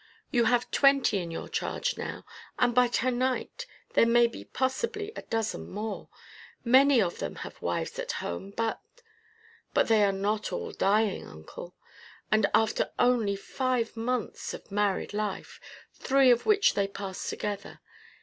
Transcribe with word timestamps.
You 0.31 0.45
have 0.45 0.71
twenty 0.71 1.19
in 1.19 1.29
your 1.29 1.47
charge 1.47 1.95
now, 1.95 2.25
and 2.57 2.73
by 2.73 2.87
to 2.87 3.11
night 3.11 3.67
there 3.93 4.07
may 4.07 4.25
be 4.25 4.43
possibly 4.43 5.11
a 5.15 5.21
dozen 5.21 5.69
more. 5.69 6.09
Many 6.63 6.99
of 6.99 7.19
them 7.19 7.35
have 7.45 7.61
wives 7.61 7.99
at 7.99 8.13
home, 8.13 8.49
but" 8.49 8.81
"But 9.75 9.91
all 9.91 9.97
are 10.01 10.11
not 10.11 10.49
dying, 10.79 11.27
Uncle 11.27 11.75
and 12.31 12.47
after 12.51 12.91
only 12.97 13.35
five 13.35 13.95
months 13.95 14.55
of 14.55 14.71
married 14.71 15.13
life, 15.13 15.61
three 15.93 16.31
of 16.31 16.47
which 16.47 16.73
they 16.73 16.87
passed 16.87 17.29
together. 17.29 17.79